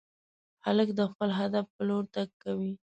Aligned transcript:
هلک 0.65 0.89
د 0.99 1.01
خپل 1.11 1.29
هدف 1.39 1.65
په 1.75 1.81
لور 1.89 2.03
تګ 2.15 2.29
کوي. 2.43 2.71